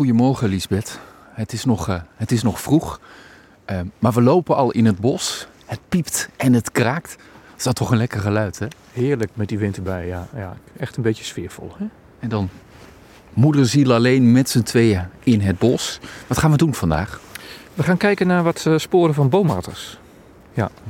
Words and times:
Goedemorgen, 0.00 0.48
Lisbeth. 0.48 0.98
Het 1.32 1.52
is 1.52 1.64
nog, 1.64 1.88
eh, 1.88 2.00
het 2.16 2.32
is 2.32 2.42
nog 2.42 2.60
vroeg, 2.60 3.00
eh, 3.64 3.80
maar 3.98 4.12
we 4.12 4.22
lopen 4.22 4.56
al 4.56 4.70
in 4.70 4.86
het 4.86 4.98
bos. 4.98 5.46
Het 5.66 5.80
piept 5.88 6.28
en 6.36 6.52
het 6.52 6.70
kraakt. 6.70 7.16
Is 7.56 7.62
dat 7.62 7.74
toch 7.74 7.90
een 7.90 7.96
lekker 7.96 8.20
geluid, 8.20 8.58
hè? 8.58 8.66
Heerlijk 8.92 9.30
met 9.34 9.48
die 9.48 9.58
wind 9.58 9.76
erbij, 9.76 10.06
ja. 10.06 10.26
ja 10.34 10.56
echt 10.78 10.96
een 10.96 11.02
beetje 11.02 11.24
sfeervol. 11.24 11.72
Hè? 11.76 11.84
En 12.18 12.28
dan 12.28 12.48
moederziel 13.32 13.92
alleen 13.92 14.32
met 14.32 14.50
z'n 14.50 14.62
tweeën 14.62 15.08
in 15.22 15.40
het 15.40 15.58
bos. 15.58 16.00
Wat 16.26 16.38
gaan 16.38 16.50
we 16.50 16.56
doen 16.56 16.74
vandaag? 16.74 17.20
We 17.74 17.82
gaan 17.82 17.96
kijken 17.96 18.26
naar 18.26 18.42
wat 18.42 18.66
eh, 18.66 18.78
sporen 18.78 19.14
van 19.14 19.28
boommarters. 19.28 19.98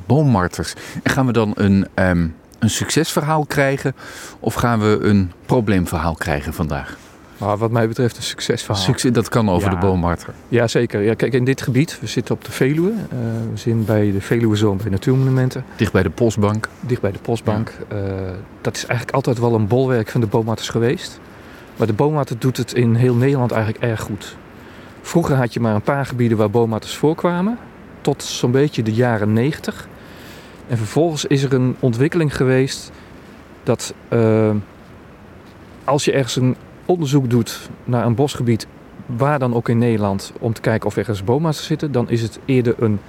Boommarters. 0.07 0.75
En 1.03 1.11
gaan 1.11 1.27
we 1.27 1.33
dan 1.33 1.53
een, 1.55 1.89
ehm, 1.95 2.29
een 2.59 2.71
succesverhaal 2.71 3.47
krijgen 3.47 3.95
of 4.41 4.55
gaan 4.55 4.81
we 4.81 4.99
een 5.03 5.33
probleemverhaal 5.47 6.15
krijgen 6.15 6.55
vandaag? 6.55 6.99
Maar 7.41 7.57
wat 7.57 7.71
mij 7.71 7.89
betreft 7.89 8.17
een 8.17 8.23
succesverhaal. 8.23 8.83
Succes, 8.83 9.13
dat 9.13 9.29
kan 9.29 9.49
over 9.51 9.71
Ja. 9.71 9.75
de 9.81 9.87
boommarter. 9.87 10.35
Ja, 10.49 10.67
zeker. 10.67 11.01
Ja, 11.03 11.15
kijk, 11.15 11.33
in 11.33 11.45
dit 11.45 11.63
gebied, 11.63 11.99
we 12.01 12.07
zitten 12.07 12.35
op 12.35 12.45
de 12.45 12.53
Veluwe. 12.53 12.91
eh, 12.91 13.19
we 13.53 13.57
zitten 13.59 13.85
bij 13.85 14.13
de 14.13 14.21
Veluwezoom 14.21 14.77
bij 14.77 14.91
Natuurmonumenten, 14.91 15.65
Dicht 15.77 15.93
bij 15.93 16.03
de 16.03 16.11
postbank. 16.11 16.69
dicht 16.81 17.01
bij 17.01 17.13
de 17.13 17.19
Postbank. 17.19 17.73
Eh, 17.89 17.99
dat 18.61 18.77
is 18.77 18.87
eigenlijk 18.87 19.17
altijd 19.17 19.39
wel 19.39 19.55
een 19.55 19.67
bolwerk 19.67 20.09
van 20.09 20.21
de 20.21 20.27
boommarters 20.27 20.69
geweest. 20.69 21.21
Maar 21.77 21.87
de 21.87 21.93
boommarter 21.93 22.39
doet 22.39 22.57
het 22.57 22.73
in 22.75 22.95
heel 22.95 23.15
Nederland 23.15 23.53
eigenlijk 23.53 23.85
erg 23.85 24.01
goed. 24.01 24.37
Vroeger 25.01 25.37
had 25.37 25.53
je 25.55 25.61
maar 25.61 25.75
een 25.75 25.83
paar 25.83 26.07
gebieden 26.07 26.39
waar 26.39 26.51
boommarters 26.51 26.97
voorkwamen. 26.97 27.59
Tot 28.01 28.23
zo'n 28.23 28.51
beetje 28.51 28.83
de 28.83 28.93
jaren 28.93 29.33
90. 29.33 29.89
En 30.69 30.77
vervolgens 30.77 31.25
is 31.25 31.43
er 31.43 31.53
een 31.55 31.77
ontwikkeling 31.81 32.37
geweest 32.37 32.91
dat 33.63 33.95
eh, 34.09 34.51
als 35.85 36.05
je 36.05 36.13
ergens 36.13 36.37
een 36.37 36.57
onderzoek 36.91 37.31
doet 37.31 37.71
naar 37.85 38.07
een 38.07 38.15
bosgebied, 38.15 38.67
waar 39.07 39.39
dan 39.39 39.55
ook 39.55 39.69
in 39.69 39.79
Nederland, 39.79 40.33
om 40.41 40.53
te 40.53 40.61
kijken 40.61 40.87
of 40.87 40.93
er 40.93 40.99
ergens 40.99 41.25
boommarters 41.25 41.67
zitten, 41.67 41.93
dan 41.93 42.11
is 42.11 42.23
het 42.23 42.39
eerder 42.45 42.75
een, 42.79 43.01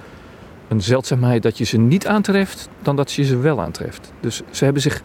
een 0.68 0.82
zeldzaamheid 0.82 1.42
dat 1.42 1.58
je 1.58 1.64
ze 1.64 1.78
niet 1.78 2.06
aantreft 2.06 2.68
dan 2.82 2.96
dat 2.96 3.12
je 3.12 3.24
ze 3.24 3.36
wel 3.36 3.60
aantreft. 3.60 4.12
Dus 4.20 4.42
ze 4.50 4.64
hebben 4.64 4.82
zich 4.82 5.02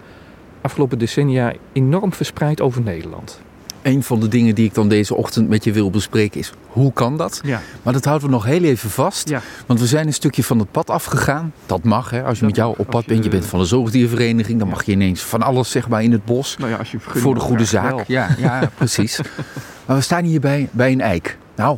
afgelopen 0.62 1.00
decennia 1.00 1.54
enorm 1.74 2.14
verspreid 2.14 2.62
over 2.62 2.82
Nederland. 2.82 3.42
Een 3.88 4.04
van 4.04 4.20
de 4.20 4.28
dingen 4.28 4.56
die 4.56 4.66
ik 4.66 4.74
dan 4.74 4.88
deze 4.90 5.16
ochtend 5.16 5.50
met 5.50 5.64
je 5.64 5.72
wil 5.72 5.90
bespreken 5.90 6.40
is 6.40 6.52
hoe 6.68 6.94
kan 6.94 7.18
dat? 7.18 7.40
Ja, 7.44 7.62
Maar 7.84 7.94
dat 7.94 8.06
houden 8.06 8.28
we 8.28 8.34
nog 8.34 8.46
heel 8.46 8.64
even 8.64 8.90
vast. 8.90 9.30
Ja. 9.30 9.42
Want 9.66 9.80
we 9.80 9.86
zijn 9.88 10.08
een 10.08 10.14
stukje 10.14 10.44
van 10.44 10.60
het 10.60 10.72
pad 10.72 10.90
afgegaan. 10.90 11.54
Dat 11.66 11.84
mag, 11.84 12.10
hè? 12.10 12.24
Als 12.24 12.34
je 12.34 12.40
Dat 12.40 12.50
met 12.50 12.56
jou 12.56 12.76
op 12.78 12.90
pad 12.90 13.04
je- 13.04 13.08
bent, 13.12 13.24
je 13.24 13.30
bent 13.30 13.46
van 13.46 13.60
de 13.60 13.66
zoogdiervereniging, 13.66 14.60
dan 14.60 14.68
mag 14.68 14.84
je 14.84 14.92
ineens 14.92 15.22
van 15.22 15.42
alles 15.42 15.72
zeg 15.72 15.88
maar 15.90 16.04
in 16.04 16.12
het 16.12 16.26
bos. 16.26 16.58
nou 16.58 16.72
ja, 16.72 16.78
als 16.78 16.92
je 16.92 17.00
voor 17.00 17.34
de 17.34 17.40
goede 17.40 17.66
zaak. 17.66 18.04
Ja, 18.08 18.28
ja, 18.38 18.72
precies. 18.78 19.20
maar 19.86 19.96
we 19.96 20.02
staan 20.02 20.24
hier 20.24 20.40
bij, 20.40 20.70
bij 20.72 20.92
een 20.92 21.02
eik. 21.02 21.38
Nou, 21.56 21.78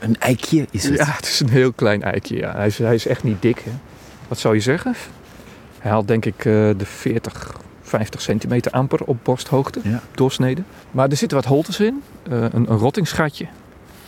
een 0.00 0.16
eikje 0.18 0.66
is 0.70 0.84
het. 0.84 0.96
Ja, 0.98 1.04
het 1.16 1.26
is 1.26 1.40
een 1.40 1.48
heel 1.48 1.72
klein 1.72 2.02
eikje. 2.02 2.36
Ja. 2.36 2.52
Hij, 2.56 2.66
is, 2.66 2.78
hij 2.78 2.94
is 2.94 3.06
echt 3.06 3.22
niet 3.22 3.42
dik. 3.42 3.58
Hè. 3.64 3.70
Wat 4.28 4.38
zou 4.38 4.54
je 4.54 4.60
zeggen? 4.60 4.94
Hij 5.78 5.90
haalt 5.90 6.08
denk 6.08 6.24
ik 6.24 6.38
eh, 6.38 6.44
de 6.52 6.74
40, 6.84 7.52
50 7.86 8.20
centimeter 8.20 8.72
amper 8.72 9.00
op 9.04 9.16
borsthoogte, 9.22 9.80
Ja. 9.82 10.00
doorsnede. 10.14 10.62
Maar 10.90 11.08
er 11.08 11.16
zitten 11.16 11.36
wat 11.38 11.46
holtes 11.46 11.80
in. 11.80 12.02
eh, 12.30 12.40
een, 12.42 12.52
een 12.70 12.78
rottingsgatje. 12.78 13.46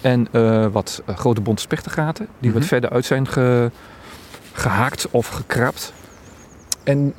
En 0.00 0.28
eh, 0.30 0.66
wat 0.66 1.02
eh, 1.06 1.16
grote 1.16 1.40
bonte 1.40 1.62
spechtengaten. 1.62 2.26
Die 2.38 2.50
Mhm. 2.50 2.58
wat 2.58 2.68
verder 2.68 2.90
uit 2.90 3.04
zijn 3.04 3.28
ge- 3.28 3.70
gehaakt 4.52 5.10
of 5.10 5.28
gekrapt. 5.28 5.92
En 6.84 7.14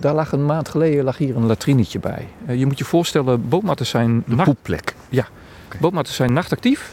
daar 0.00 0.14
lag 0.14 0.32
een 0.32 0.46
maand 0.46 0.68
geleden 0.68 1.04
lag 1.04 1.16
hier 1.18 1.36
een 1.36 1.46
latrinetje 1.46 1.98
bij. 1.98 2.26
Je 2.56 2.66
moet 2.66 2.78
je 2.78 2.84
voorstellen, 2.84 3.48
boommatten 3.48 3.86
zijn 3.86 4.22
De 4.26 4.34
nacht- 4.34 4.48
poepplek. 4.48 4.94
Boommatten 5.80 6.14
zijn 6.14 6.32
nachtactief. 6.32 6.92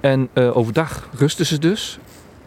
En 0.00 0.28
overdag 0.34 1.08
rusten 1.16 1.46
ze 1.46 1.58
dus. 1.58 1.98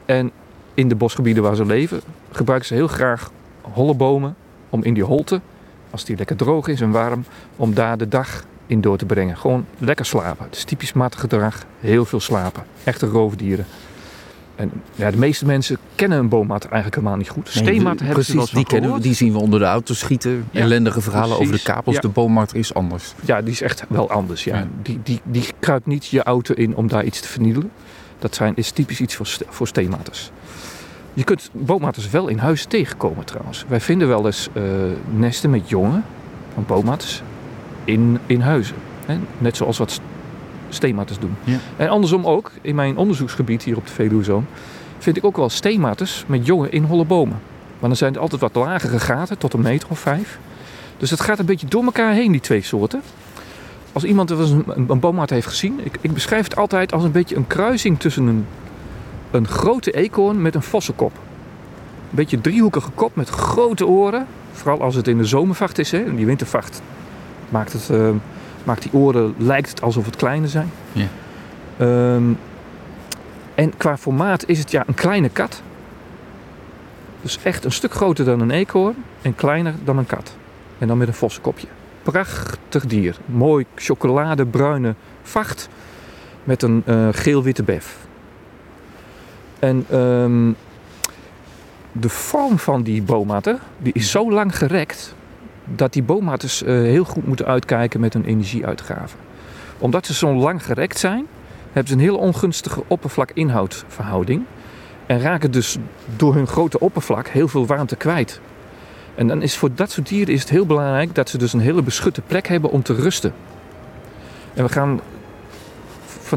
En 0.05 0.31
in 0.73 0.89
de 0.89 0.95
bosgebieden 0.95 1.43
waar 1.43 1.55
ze 1.55 1.65
leven, 1.65 2.01
gebruiken 2.31 2.67
ze 2.67 2.73
heel 2.73 2.87
graag 2.87 3.31
holle 3.61 3.93
bomen 3.93 4.35
om 4.69 4.83
in 4.83 4.93
die 4.93 5.03
holte, 5.03 5.41
als 5.91 6.05
die 6.05 6.17
lekker 6.17 6.35
droog 6.35 6.67
is 6.67 6.81
en 6.81 6.91
warm, 6.91 7.25
om 7.55 7.73
daar 7.73 7.97
de 7.97 8.07
dag 8.07 8.43
in 8.65 8.81
door 8.81 8.97
te 8.97 9.05
brengen. 9.05 9.37
Gewoon 9.37 9.65
lekker 9.77 10.05
slapen. 10.05 10.45
Het 10.45 10.55
is 10.55 10.63
typisch 10.63 10.93
mattengedrag. 10.93 11.65
Heel 11.79 12.05
veel 12.05 12.19
slapen. 12.19 12.63
Echte 12.83 13.05
roofdieren. 13.05 13.65
En 14.55 14.71
ja, 14.95 15.11
de 15.11 15.17
meeste 15.17 15.45
mensen 15.45 15.77
kennen 15.95 16.19
een 16.19 16.29
boommat 16.29 16.63
eigenlijk 16.63 16.95
helemaal 16.95 17.17
niet 17.17 17.29
goed. 17.29 17.61
Nee, 17.63 17.83
hebben 17.83 18.09
precies, 18.09 18.27
ze 18.27 18.35
wel 18.35 18.47
die, 18.51 18.65
kennen 18.65 18.93
we, 18.93 18.99
die 18.99 19.13
zien 19.13 19.31
we 19.31 19.39
onder 19.39 19.59
de 19.59 19.65
auto 19.65 19.93
schieten. 19.93 20.47
Ja, 20.51 20.61
Ellendige 20.61 21.01
verhalen 21.01 21.39
over 21.39 21.53
de 21.53 21.61
kapels. 21.61 21.95
Ja. 21.95 22.01
De 22.01 22.07
boommarter 22.07 22.57
is 22.57 22.73
anders. 22.73 23.13
Ja, 23.25 23.41
die 23.41 23.51
is 23.51 23.61
echt 23.61 23.83
wel 23.87 24.09
anders. 24.09 24.43
Ja. 24.43 24.57
Ja. 24.57 24.67
Die, 24.81 24.99
die, 25.03 25.21
die 25.23 25.45
kruipt 25.59 25.85
niet 25.85 26.05
je 26.07 26.23
auto 26.23 26.53
in 26.53 26.75
om 26.75 26.87
daar 26.87 27.03
iets 27.03 27.21
te 27.21 27.27
vernielen. 27.27 27.71
Dat 28.19 28.35
zijn, 28.35 28.53
is 28.55 28.71
typisch 28.71 29.01
iets 29.01 29.15
voor, 29.15 29.37
voor 29.49 29.67
steenmaters. 29.67 30.31
Je 31.13 31.23
kunt 31.23 31.49
boommaters 31.51 32.09
wel 32.09 32.27
in 32.27 32.37
huis 32.37 32.65
tegenkomen 32.65 33.25
trouwens. 33.25 33.65
Wij 33.67 33.81
vinden 33.81 34.07
wel 34.07 34.25
eens 34.25 34.47
eh, 34.53 34.63
nesten 35.17 35.49
met 35.49 35.69
jongen 35.69 36.03
van 36.53 36.63
boommaters 36.67 37.21
in, 37.83 38.19
in 38.25 38.41
huizen. 38.41 38.75
Hè? 39.05 39.17
Net 39.37 39.57
zoals 39.57 39.77
wat 39.77 39.91
st- 39.91 40.01
steenmaters 40.69 41.19
doen. 41.19 41.35
Ja. 41.43 41.57
En 41.77 41.89
andersom 41.89 42.25
ook, 42.25 42.51
in 42.61 42.75
mijn 42.75 42.97
onderzoeksgebied 42.97 43.63
hier 43.63 43.77
op 43.77 43.87
de 43.87 43.93
Veluwezoom... 43.93 44.45
vind 44.99 45.17
ik 45.17 45.23
ook 45.23 45.37
wel 45.37 45.49
steenmaters 45.49 46.23
met 46.27 46.45
jongen 46.45 46.71
in 46.71 46.83
holle 46.83 47.05
bomen. 47.05 47.39
Maar 47.79 47.89
dan 47.89 47.97
zijn 47.97 48.13
het 48.13 48.21
altijd 48.21 48.41
wat 48.41 48.55
lagere 48.55 48.99
gaten, 48.99 49.37
tot 49.37 49.53
een 49.53 49.61
meter 49.61 49.87
of 49.91 49.99
vijf. 49.99 50.39
Dus 50.97 51.09
het 51.09 51.21
gaat 51.21 51.39
een 51.39 51.45
beetje 51.45 51.67
door 51.67 51.83
elkaar 51.83 52.13
heen, 52.13 52.31
die 52.31 52.41
twee 52.41 52.61
soorten. 52.61 53.01
Als 53.93 54.03
iemand 54.03 54.29
een, 54.29 54.63
een, 54.67 55.01
een 55.01 55.29
heeft 55.29 55.47
gezien, 55.47 55.79
ik, 55.83 55.97
ik 56.01 56.13
beschrijf 56.13 56.43
het 56.43 56.55
altijd 56.55 56.93
als 56.93 57.03
een 57.03 57.11
beetje 57.11 57.35
een 57.35 57.47
kruising 57.47 57.99
tussen 57.99 58.27
een, 58.27 58.45
een 59.31 59.47
grote 59.47 59.91
eekhoorn 59.91 60.41
met 60.41 60.55
een 60.55 60.61
vossenkop. 60.61 61.11
Een 62.09 62.17
beetje 62.17 62.41
driehoekige 62.41 62.91
kop 62.91 63.15
met 63.15 63.29
grote 63.29 63.85
oren. 63.85 64.27
Vooral 64.51 64.81
als 64.81 64.95
het 64.95 65.07
in 65.07 65.17
de 65.17 65.25
zomervacht 65.25 65.77
is. 65.77 65.91
Hè. 65.91 66.05
In 66.05 66.15
die 66.15 66.25
wintervacht 66.25 66.81
maakt, 67.49 67.73
het, 67.73 67.89
eh, 67.89 68.09
maakt 68.63 68.81
die 68.81 68.93
oren, 68.93 69.35
lijkt 69.37 69.69
het 69.69 69.81
alsof 69.81 70.05
het 70.05 70.15
kleine 70.15 70.47
zijn. 70.47 70.71
Ja. 70.91 71.07
Ehm, 71.77 72.23
en 73.55 73.77
qua 73.77 73.97
formaat 73.97 74.47
is 74.47 74.59
het 74.59 74.71
ja 74.71 74.83
een 74.87 74.93
kleine 74.93 75.29
kat. 75.29 75.61
Dus 77.21 77.39
echt 77.43 77.65
een 77.65 77.71
stuk 77.71 77.93
groter 77.93 78.25
dan 78.25 78.39
een 78.39 78.51
eekhoorn 78.51 78.95
en 79.21 79.35
kleiner 79.35 79.73
dan 79.83 79.97
een 79.97 80.05
kat. 80.05 80.35
En 80.77 80.87
dan 80.87 80.97
met 80.97 81.07
een 81.07 81.13
vossenkopje. 81.13 81.67
Prachtig 82.03 82.85
dier. 82.85 83.17
Mooi 83.25 83.65
chocoladebruine 83.75 84.95
vacht 85.21 85.69
met 86.43 86.63
een 86.63 86.83
eh, 86.85 87.07
geel-witte 87.11 87.63
bef. 87.63 87.97
En 89.61 89.85
ehm, 89.89 90.51
de 91.91 92.09
vorm 92.09 92.59
van 92.59 92.83
die 92.83 93.01
boommatten 93.01 93.59
die 93.77 93.93
is 93.93 94.11
zo 94.11 94.31
lang 94.31 94.57
gerekt 94.57 95.15
dat 95.65 95.93
die 95.93 96.03
boommatters 96.03 96.63
eh, 96.63 96.73
heel 96.73 97.03
goed 97.03 97.27
moeten 97.27 97.45
uitkijken 97.45 97.99
met 97.99 98.13
hun 98.13 98.25
energieuitgaven. 98.25 99.19
Omdat 99.77 100.05
ze 100.05 100.13
zo 100.13 100.33
lang 100.33 100.65
gerekt 100.65 100.99
zijn, 100.99 101.27
hebben 101.65 101.87
ze 101.87 101.93
een 101.93 101.99
heel 101.99 102.17
ongunstige 102.17 102.83
oppervlak-inhoudverhouding. 102.87 104.43
En 105.05 105.21
raken 105.21 105.51
dus 105.51 105.77
door 106.15 106.33
hun 106.33 106.47
grote 106.47 106.79
oppervlak 106.79 107.27
heel 107.27 107.47
veel 107.47 107.65
warmte 107.65 107.95
kwijt. 107.95 108.39
En 109.15 109.27
dan 109.27 109.41
is 109.41 109.57
voor 109.57 109.69
dat 109.75 109.91
soort 109.91 110.07
dieren 110.07 110.33
is 110.33 110.39
het 110.39 110.49
heel 110.49 110.65
belangrijk 110.65 111.15
dat 111.15 111.29
ze 111.29 111.37
dus 111.37 111.53
een 111.53 111.59
hele 111.59 111.81
beschutte 111.81 112.21
plek 112.21 112.47
hebben 112.47 112.71
om 112.71 112.83
te 112.83 112.93
rusten. 112.93 113.33
En 114.53 114.63
we 114.63 114.71
gaan 114.71 114.99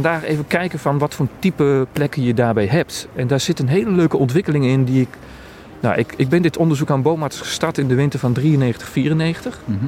vandaag 0.03 0.25
even 0.25 0.47
kijken 0.47 0.79
van 0.79 0.99
wat 0.99 1.15
voor 1.15 1.27
type 1.39 1.87
plekken 1.93 2.23
je 2.23 2.35
daarbij 2.35 2.67
hebt. 2.67 3.09
En 3.15 3.27
daar 3.27 3.41
zit 3.41 3.59
een 3.59 3.69
hele 3.69 3.91
leuke 3.91 4.17
ontwikkeling 4.17 4.65
in 4.65 4.85
die 4.85 5.01
ik... 5.01 5.09
Nou, 5.81 5.97
ik, 5.99 6.15
ik 6.17 6.29
ben 6.29 6.43
dit 6.43 6.57
onderzoek 6.57 6.91
aan 6.91 7.03
boommarters 7.03 7.41
gestart 7.41 7.79
in 7.79 7.89
de 7.89 7.95
winter 7.95 8.19
van 8.19 8.33
93, 8.33 8.89
94. 8.89 9.61
Mhm. 9.65 9.79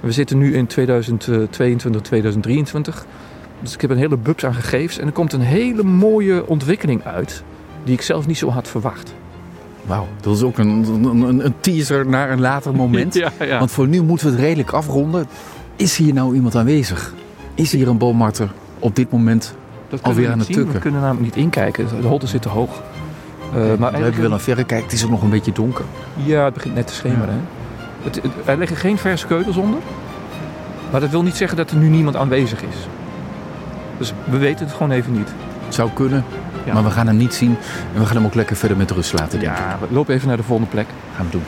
We 0.00 0.12
zitten 0.12 0.38
nu 0.38 0.54
in 0.56 0.66
2022, 0.66 2.00
2023. 2.02 3.06
Dus 3.60 3.74
ik 3.74 3.80
heb 3.80 3.90
een 3.90 3.96
hele 3.96 4.16
bubs 4.16 4.44
aan 4.44 4.54
gegevens. 4.54 4.98
En 4.98 5.06
er 5.06 5.12
komt 5.12 5.32
een 5.32 5.40
hele 5.40 5.82
mooie 5.82 6.46
ontwikkeling 6.46 7.04
uit. 7.04 7.42
Die 7.84 7.94
ik 7.94 8.02
zelf 8.02 8.26
niet 8.26 8.38
zo 8.38 8.48
had 8.48 8.68
verwacht. 8.68 9.14
Wauw, 9.86 10.06
dat 10.20 10.36
is 10.36 10.42
ook 10.42 10.58
een, 10.58 10.68
een, 10.68 11.04
een- 11.04 11.44
een 11.44 11.54
teaser 11.60 12.06
naar 12.06 12.30
een 12.30 12.40
later 12.40 12.74
moment. 12.74 13.14
Ja, 13.24 13.30
ja. 13.40 13.58
Want 13.58 13.70
voor 13.70 13.88
nu 13.88 14.02
moeten 14.02 14.26
we 14.26 14.32
het 14.32 14.40
redelijk 14.42 14.70
afronden. 14.72 15.26
Is 15.76 15.96
hier 15.96 16.12
nou 16.14 16.34
iemand 16.34 16.54
aanwezig? 16.56 17.14
Is 17.54 17.72
hier 17.72 17.88
een 17.88 17.98
boommarter 17.98 18.50
op 18.80 18.96
dit 18.96 19.10
moment? 19.12 19.54
dat 19.88 20.02
alweer 20.02 20.30
aan 20.30 20.38
het 20.38 20.46
zien. 20.46 20.56
tukken. 20.56 20.74
We 20.74 20.80
kunnen 20.80 21.00
namelijk 21.00 21.24
niet 21.24 21.36
inkijken. 21.44 21.86
De 22.00 22.06
holte 22.06 22.26
zit 22.26 22.42
te 22.42 22.48
hoog. 22.48 22.70
Eh, 23.54 23.60
maar 23.78 23.92
we 23.92 23.98
hebben 23.98 24.20
wel 24.22 24.32
een 24.32 24.40
verrekijk. 24.40 24.82
Het 24.82 24.92
is 24.92 25.04
ook 25.04 25.10
nog 25.10 25.22
een 25.22 25.30
beetje 25.30 25.52
donker. 25.52 25.84
Ja, 26.14 26.44
het 26.44 26.54
begint 26.54 26.74
net 26.74 26.86
te 26.86 26.94
schemeren. 26.94 27.28
Hè? 27.34 27.40
Het, 28.02 28.14
het- 28.22 28.32
er 28.44 28.58
liggen 28.58 28.76
geen 28.76 28.98
verse 28.98 29.26
keutels 29.26 29.56
onder. 29.56 29.78
Maar 30.90 31.00
dat 31.00 31.10
wil 31.10 31.22
niet 31.22 31.36
zeggen 31.36 31.56
dat 31.56 31.70
er 31.70 31.76
nu 31.76 31.88
niemand 31.88 32.16
aanwezig 32.16 32.62
is. 32.62 32.76
Dus 33.98 34.12
we 34.24 34.38
weten 34.38 34.64
het 34.66 34.74
gewoon 34.74 34.90
even 34.92 35.12
niet. 35.12 35.28
Het 35.64 35.74
zou 35.74 35.90
kunnen, 35.94 36.24
Ja. 36.64 36.72
maar 36.74 36.84
we 36.84 36.90
gaan 36.90 37.06
hem 37.06 37.16
niet 37.16 37.34
zien. 37.34 37.56
En 37.94 38.00
we 38.00 38.06
gaan 38.06 38.16
hem 38.16 38.24
ook 38.26 38.34
lekker 38.34 38.56
verder 38.56 38.76
met 38.76 38.90
rust 38.90 39.12
laten, 39.12 39.40
denk 39.40 39.52
ik. 39.52 39.58
Ja, 39.58 39.78
we 39.80 39.94
lopen 39.94 40.14
even 40.14 40.28
naar 40.28 40.36
de 40.36 40.42
volgende 40.42 40.70
plek. 40.70 40.86
Gaan 41.16 41.24
we 41.26 41.30
doen. 41.32 41.42